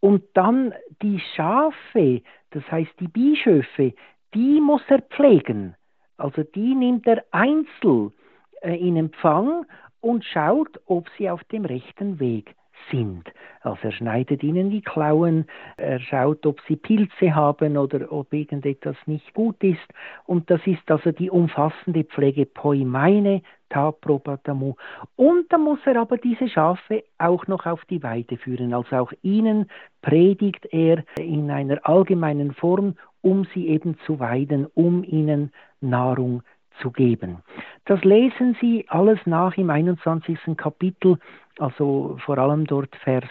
[0.00, 3.94] Und dann die Schafe, das heißt die Bischöfe,
[4.34, 5.74] die muss er pflegen.
[6.18, 8.12] Also die nimmt er einzeln
[8.60, 9.64] äh, in Empfang
[10.00, 12.54] und schaut, ob sie auf dem rechten Weg
[12.90, 13.24] sind.
[13.62, 18.96] Also er schneidet ihnen die Klauen, er schaut, ob sie Pilze haben oder ob irgendetwas
[19.06, 19.86] nicht gut ist.
[20.26, 24.74] Und das ist also die umfassende Pflege Poimeine Taprobatamu.
[25.16, 28.72] Und da muss er aber diese Schafe auch noch auf die Weide führen.
[28.74, 29.66] Also auch ihnen
[30.02, 36.53] predigt er in einer allgemeinen Form, um sie eben zu weiden, um ihnen Nahrung zu
[36.90, 37.38] geben.
[37.84, 40.38] Das lesen Sie alles nach im 21.
[40.56, 41.18] Kapitel
[41.58, 43.28] also vor allem dort Vers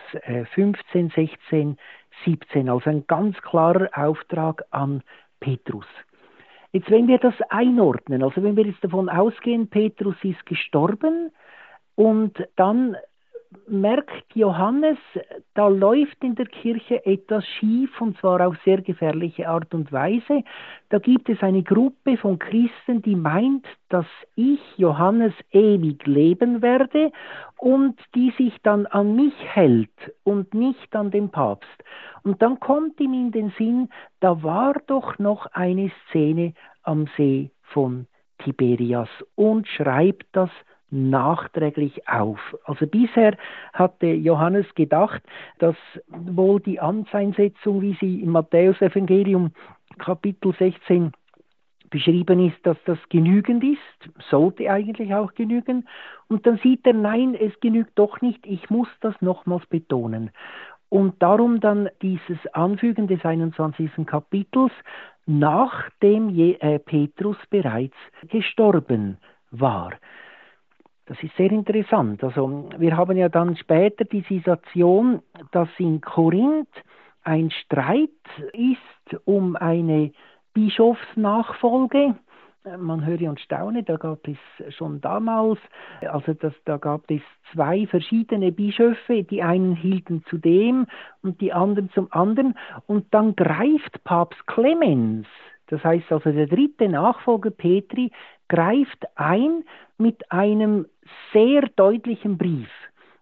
[0.53, 1.77] 15, 16,
[2.25, 5.03] 17, also ein ganz klarer Auftrag an
[5.39, 5.85] Petrus.
[6.71, 11.31] Jetzt, wenn wir das einordnen, also wenn wir jetzt davon ausgehen, Petrus ist gestorben
[11.95, 12.95] und dann
[13.67, 14.97] merkt Johannes,
[15.53, 20.43] da läuft in der Kirche etwas schief und zwar auf sehr gefährliche Art und Weise.
[20.89, 27.11] Da gibt es eine Gruppe von Christen, die meint, dass ich, Johannes, ewig leben werde
[27.57, 31.83] und die sich dann an mich hält und nicht an den Papst.
[32.23, 33.89] Und dann kommt ihm in den Sinn,
[34.19, 38.07] da war doch noch eine Szene am See von
[38.39, 40.49] Tiberias und schreibt das
[40.93, 42.39] nachträglich auf.
[42.65, 43.35] Also bisher
[43.73, 45.23] hatte Johannes gedacht,
[45.59, 45.75] dass
[46.07, 49.51] wohl die Amtseinsetzung, wie sie im Matthäusevangelium
[49.97, 51.11] Kapitel 16
[51.89, 55.87] beschrieben ist, dass das genügend ist, sollte eigentlich auch genügen.
[56.27, 60.31] Und dann sieht er, nein, es genügt doch nicht, ich muss das nochmals betonen.
[60.89, 63.91] Und darum dann dieses Anfügen des 21.
[64.05, 64.71] Kapitels,
[65.25, 67.95] nachdem äh, Petrus bereits
[68.29, 69.17] gestorben
[69.51, 69.91] war.
[71.05, 72.23] Das ist sehr interessant.
[72.23, 76.69] Also wir haben ja dann später die Situation, dass in Korinth
[77.23, 78.09] ein Streit
[78.53, 80.11] ist um eine
[80.53, 82.15] Bischofsnachfolge.
[82.77, 85.59] Man höre und staune, da gab es schon damals,
[86.09, 90.87] also das, da gab es zwei verschiedene Bischöfe, die einen hielten zu dem
[91.21, 92.57] und die anderen zum anderen.
[92.87, 95.27] Und dann greift Papst Clemens,
[95.67, 98.11] das heißt also der dritte Nachfolger Petri,
[98.47, 99.65] greift ein
[99.97, 100.85] mit einem
[101.31, 102.69] sehr deutlichen Brief.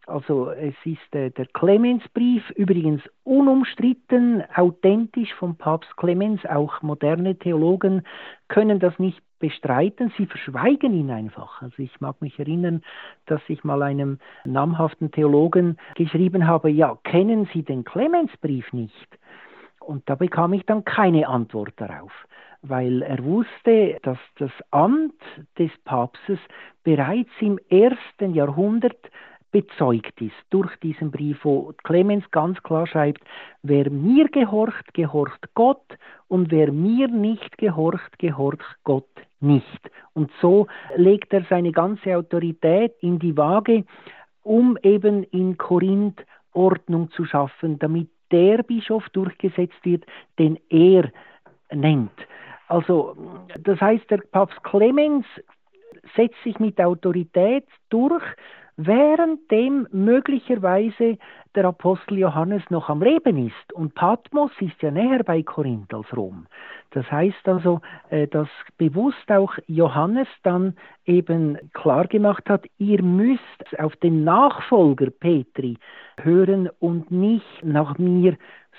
[0.07, 6.45] Also es ist äh, der Clemensbrief, übrigens unumstritten, authentisch vom Papst Clemens.
[6.45, 8.03] Auch moderne Theologen
[8.47, 11.61] können das nicht bestreiten, sie verschweigen ihn einfach.
[11.61, 12.83] Also ich mag mich erinnern,
[13.25, 19.17] dass ich mal einem namhaften Theologen geschrieben habe, ja, kennen Sie den Clemensbrief nicht?
[19.79, 22.11] Und da bekam ich dann keine Antwort darauf
[22.61, 25.19] weil er wusste, dass das Amt
[25.57, 26.39] des Papstes
[26.83, 29.09] bereits im ersten Jahrhundert
[29.51, 33.21] bezeugt ist durch diesen Brief, wo Clemens ganz klar schreibt,
[33.63, 35.97] wer mir gehorcht, gehorcht Gott
[36.27, 39.09] und wer mir nicht gehorcht, gehorcht Gott
[39.41, 39.91] nicht.
[40.13, 43.83] Und so legt er seine ganze Autorität in die Waage,
[44.43, 50.05] um eben in Korinth Ordnung zu schaffen, damit der Bischof durchgesetzt wird,
[50.39, 51.11] den er
[51.73, 52.11] nennt.
[52.71, 53.17] Also
[53.59, 55.25] das heißt, der Papst Clemens
[56.15, 58.23] setzt sich mit Autorität durch,
[58.77, 61.17] währenddem möglicherweise
[61.53, 63.73] der Apostel Johannes noch am Leben ist.
[63.73, 66.47] Und Patmos ist ja näher bei Korinth als Rom.
[66.91, 68.47] Das heißt also, äh, dass
[68.77, 75.77] bewusst auch Johannes dann eben klar gemacht hat, ihr müsst auf den Nachfolger Petri
[76.21, 78.37] hören und nicht nach mir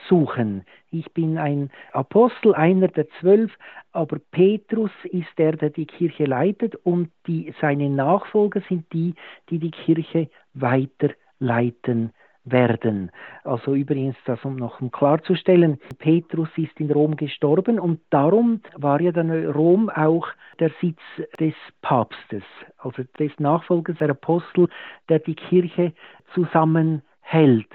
[0.09, 0.64] suchen.
[0.90, 3.53] Ich bin ein Apostel, einer der zwölf,
[3.93, 9.14] aber Petrus ist der, der die Kirche leitet und die, seine Nachfolger sind die,
[9.51, 12.12] die die Kirche weiterleiten
[12.45, 13.11] werden.
[13.45, 19.12] Also übrigens, das um noch klarzustellen, Petrus ist in Rom gestorben und darum war ja
[19.12, 20.26] dann Rom auch
[20.59, 21.01] der Sitz
[21.38, 22.43] des Papstes,
[22.78, 24.68] also des Nachfolgers der Apostel,
[25.09, 25.93] der die Kirche
[26.34, 27.68] zusammenhält.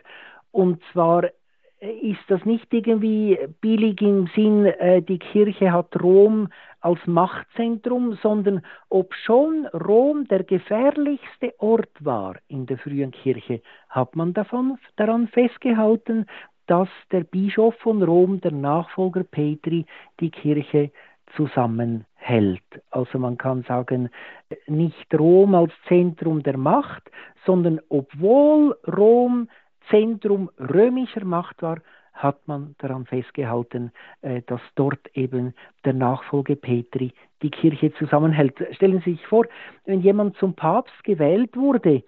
[0.52, 1.30] Und zwar
[1.80, 6.50] ist das nicht irgendwie billig im Sinn, äh, die Kirche hat Rom
[6.82, 14.16] als Machtzentrum, sondern ob schon Rom der gefährlichste Ort war in der frühen Kirche, hat
[14.16, 16.26] man davon, daran festgehalten,
[16.66, 19.86] dass der Bischof von Rom, der Nachfolger Petri,
[20.20, 20.92] die Kirche
[21.36, 22.64] zusammenhält.
[22.90, 24.10] Also man kann sagen,
[24.66, 27.10] nicht Rom als Zentrum der Macht,
[27.46, 29.48] sondern obwohl Rom
[29.90, 31.78] Zentrum römischer Macht war,
[32.14, 35.54] hat man daran festgehalten, äh, dass dort eben
[35.86, 38.56] der Nachfolge Petri die Kirche zusammenhält.
[38.72, 39.46] Stellen Sie sich vor,
[39.86, 42.04] wenn jemand zum Papst gewählt wurde,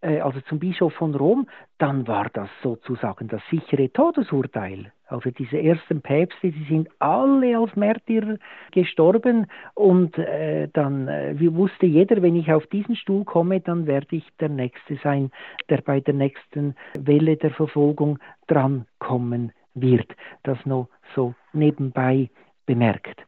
[0.00, 4.92] äh, also zum Bischof von Rom, dann war das sozusagen das sichere Todesurteil.
[5.06, 8.36] Also diese ersten Päpste, die sind alle als Märtyrer
[8.72, 14.16] gestorben und äh, dann äh, wusste jeder, wenn ich auf diesen Stuhl komme, dann werde
[14.16, 15.30] ich der Nächste sein,
[15.70, 18.18] der bei der nächsten Welle der Verfolgung
[18.48, 20.14] drankommen wird.
[20.42, 22.28] Das nur so nebenbei
[22.66, 23.24] bemerkt.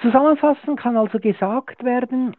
[0.00, 2.36] Zusammenfassend kann also gesagt werden,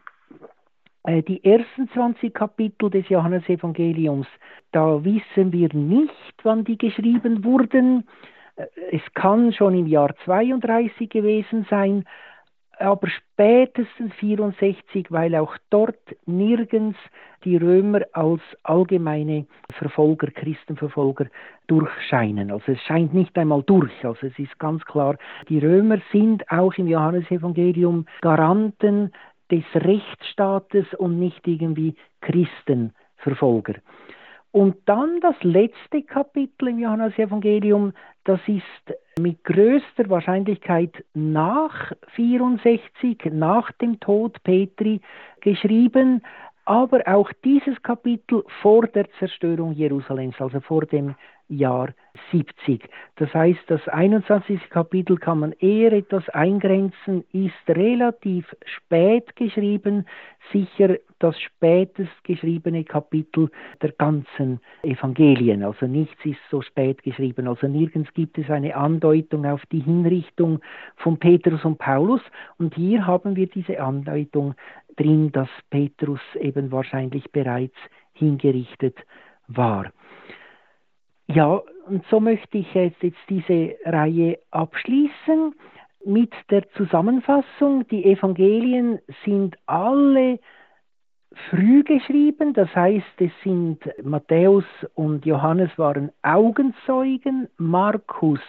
[1.06, 4.26] die ersten 20 Kapitel des Johannesevangeliums,
[4.72, 8.08] da wissen wir nicht, wann die geschrieben wurden.
[8.56, 12.04] Äh, es kann schon im Jahr 32 gewesen sein,
[12.78, 16.98] aber spätestens 64, weil auch dort nirgends
[17.44, 21.26] die Römer als allgemeine Verfolger, Christenverfolger
[21.66, 22.50] durchscheinen.
[22.50, 23.92] Also es scheint nicht einmal durch.
[24.04, 25.16] Also es ist ganz klar,
[25.48, 29.12] die Römer sind auch im Johannesevangelium Garanten
[29.54, 33.74] des Rechtsstaates und nicht irgendwie Christenverfolger.
[34.50, 37.92] Und dann das letzte Kapitel im Johannesevangelium,
[38.24, 45.00] das ist mit größter Wahrscheinlichkeit nach 64, nach dem Tod Petri
[45.40, 46.22] geschrieben,
[46.64, 51.14] aber auch dieses Kapitel vor der Zerstörung Jerusalems, also vor dem
[51.48, 51.88] Jahr
[52.30, 52.88] 70.
[53.16, 54.70] Das heißt, das 21.
[54.70, 60.06] Kapitel kann man eher etwas eingrenzen, ist relativ spät geschrieben,
[60.52, 63.50] sicher das spätest geschriebene Kapitel
[63.82, 65.62] der ganzen Evangelien.
[65.64, 67.48] Also nichts ist so spät geschrieben.
[67.48, 70.60] Also nirgends gibt es eine Andeutung auf die Hinrichtung
[70.96, 72.20] von Petrus und Paulus.
[72.58, 74.54] Und hier haben wir diese Andeutung
[74.96, 77.76] drin, dass Petrus eben wahrscheinlich bereits
[78.12, 78.98] hingerichtet
[79.48, 79.92] war.
[81.26, 85.54] Ja, und so möchte ich jetzt, jetzt diese Reihe abschließen
[86.04, 87.86] mit der Zusammenfassung.
[87.88, 90.38] Die Evangelien sind alle
[91.50, 94.64] früh geschrieben, das heißt, es sind Matthäus
[94.94, 98.40] und Johannes waren Augenzeugen, Markus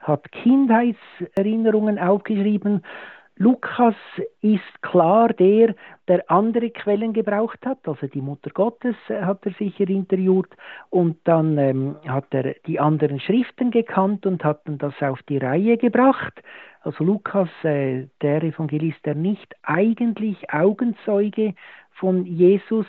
[0.00, 2.82] hat Kindheitserinnerungen aufgeschrieben
[3.42, 3.96] Lukas
[4.40, 5.74] ist klar der,
[6.06, 10.48] der andere Quellen gebraucht hat, also die Mutter Gottes hat er sicher interviewt.
[10.90, 15.38] Und dann ähm, hat er die anderen Schriften gekannt und hat dann das auf die
[15.38, 16.40] Reihe gebracht.
[16.82, 21.54] Also Lukas, äh, der Evangelist, der nicht eigentlich Augenzeuge
[21.94, 22.86] von Jesus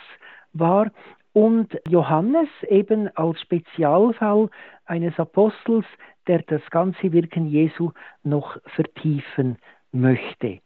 [0.54, 0.92] war.
[1.34, 4.52] Und Johannes eben als Spezialfall
[4.86, 5.86] eines Apostels,
[6.28, 7.90] der das ganze Wirken Jesu
[8.22, 9.58] noch vertiefen
[9.94, 10.60] möchte.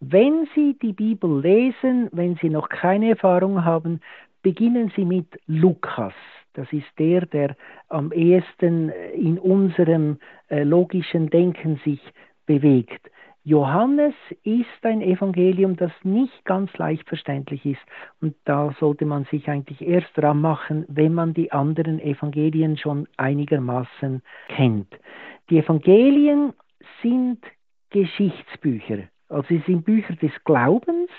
[0.00, 4.00] Wenn Sie die Bibel lesen, wenn Sie noch keine Erfahrung haben,
[4.42, 6.12] beginnen Sie mit Lukas.
[6.52, 7.56] Das ist der, der
[7.88, 10.18] am ehesten in unserem
[10.48, 12.00] äh, logischen Denken sich
[12.46, 13.10] bewegt.
[13.46, 17.82] Johannes ist ein Evangelium, das nicht ganz leicht verständlich ist.
[18.22, 23.06] Und da sollte man sich eigentlich erst dran machen, wenn man die anderen Evangelien schon
[23.18, 24.88] einigermaßen kennt.
[25.50, 26.54] Die Evangelien
[27.02, 27.38] sind
[27.94, 29.04] Geschichtsbücher.
[29.28, 31.10] Also sie sind Bücher des Glaubens,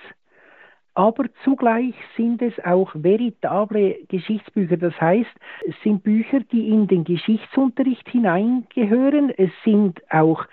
[0.94, 4.76] aber zugleich sind es auch veritable Geschichtsbücher.
[4.76, 5.32] Das heißt,
[5.66, 9.30] es sind Bücher, die in den Geschichtsunterricht hineingehören.
[9.30, 10.46] Es sind auch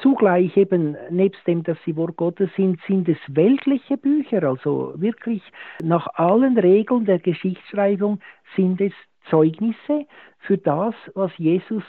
[0.00, 4.44] zugleich eben, nebst dem, dass sie Wort Gottes sind, sind es weltliche Bücher.
[4.44, 5.42] Also wirklich
[5.82, 8.20] nach allen Regeln der Geschichtsschreibung
[8.54, 8.92] sind es
[9.28, 10.06] Zeugnisse
[10.38, 11.82] für das, was Jesus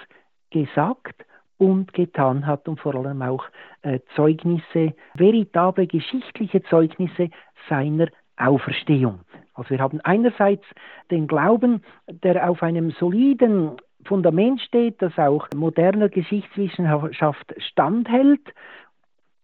[0.50, 1.24] gesagt
[1.58, 3.46] und getan hat und vor allem auch
[3.82, 7.30] äh, Zeugnisse, veritable geschichtliche Zeugnisse
[7.70, 9.20] seiner Auferstehung.
[9.54, 10.66] Also wir haben einerseits
[11.10, 18.42] den Glauben, der auf einem soliden Fundament steht, das auch moderner Geschichtswissenschaft standhält.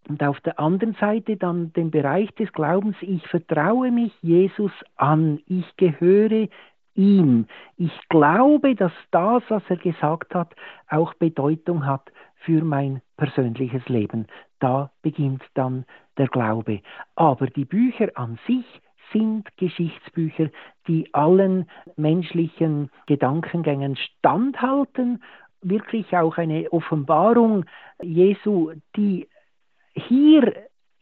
[0.08, 5.40] Und auf der anderen Seite dann den Bereich des Glaubens, ich vertraue mich Jesus an,
[5.46, 6.48] ich gehöre
[6.94, 7.46] ihm.
[7.76, 10.54] Ich glaube, dass das, was er gesagt hat,
[10.88, 12.12] auch Bedeutung hat
[12.44, 14.26] für mein persönliches Leben.
[14.60, 15.84] Da beginnt dann
[16.18, 16.80] der Glaube.
[17.14, 18.64] Aber die Bücher an sich
[19.12, 20.50] sind Geschichtsbücher,
[20.88, 25.22] die allen menschlichen Gedankengängen standhalten,
[25.60, 27.64] wirklich auch eine Offenbarung
[28.02, 29.28] Jesu, die
[29.94, 30.54] hier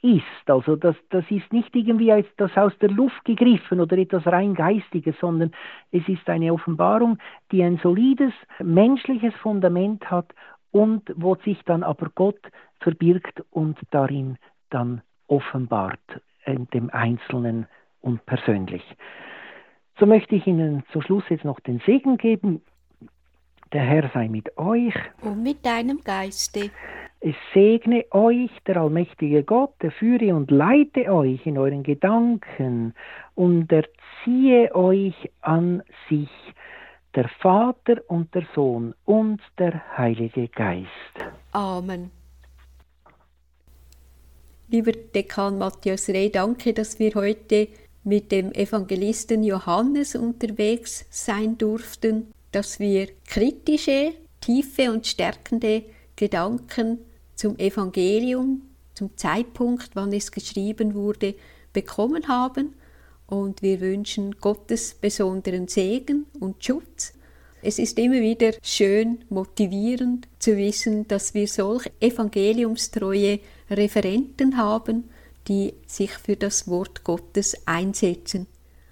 [0.03, 0.51] ist.
[0.51, 5.15] Also das, das ist nicht irgendwie etwas aus der Luft gegriffen oder etwas rein Geistiges,
[5.21, 5.53] sondern
[5.93, 7.19] es ist eine Offenbarung,
[7.53, 10.33] die ein solides menschliches Fundament hat
[10.71, 12.41] und wo sich dann aber Gott
[12.81, 14.39] verbirgt und darin
[14.71, 16.01] dann offenbart
[16.45, 17.67] in dem Einzelnen
[18.01, 18.83] und persönlich.
[19.99, 22.63] So möchte ich Ihnen zum Schluss jetzt noch den Segen geben.
[23.73, 24.95] Der Herr sei mit euch.
[25.21, 26.71] Und mit deinem Geiste.
[27.23, 32.95] Es segne euch der allmächtige Gott, der führe und leite euch in euren Gedanken
[33.35, 36.31] und erziehe euch an sich,
[37.15, 40.89] der Vater und der Sohn und der Heilige Geist.
[41.53, 42.11] Amen.
[44.69, 47.69] Lieber Dekan Matthias Reh, danke, dass wir heute
[48.03, 55.83] mit dem Evangelisten Johannes unterwegs sein durften, dass wir kritische, tiefe und stärkende
[56.17, 57.01] Gedanken
[57.41, 58.61] zum Evangelium,
[58.93, 61.35] zum Zeitpunkt, wann es geschrieben wurde,
[61.73, 62.75] bekommen haben.
[63.27, 67.15] Und wir wünschen Gottes besonderen Segen und Schutz.
[67.63, 75.09] Es ist immer wieder schön, motivierend zu wissen, dass wir solch evangeliumstreue Referenten haben,
[75.49, 78.49] die sich für das Wort Gottes einsetzen.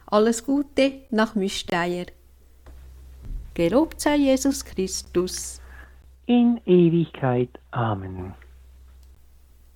[0.06, 2.06] Alles Gute nach Müsteier.
[3.52, 5.60] Gelobt sei Jesus Christus
[6.28, 7.48] in Ewigkeit.
[7.70, 8.34] Amen.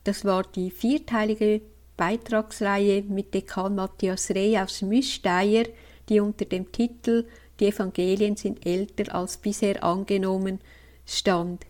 [0.04, 1.62] Das war die vierteilige
[1.96, 5.64] Beitragsreihe mit Dekan Matthias Reh aus Müsteier,
[6.08, 7.26] die unter dem Titel
[7.58, 10.58] Die Evangelien sind älter als bisher angenommen
[11.06, 11.64] stand.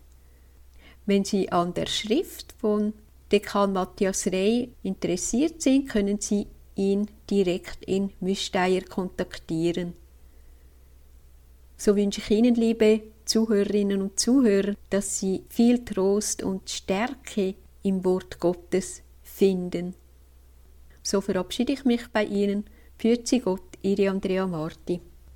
[1.06, 2.92] Wenn Sie an der Schrift von
[3.30, 9.94] Dekan Matthias Rey interessiert sind, können Sie ihn direkt in Müsteier kontaktieren.
[11.76, 18.04] So wünsche ich Ihnen, liebe Zuhörerinnen und Zuhörer, dass sie viel Trost und Stärke im
[18.04, 19.94] Wort Gottes finden.
[21.02, 22.64] So verabschiede ich mich bei Ihnen.
[22.96, 25.00] Für Sie Gott, Ihre Andrea Marti.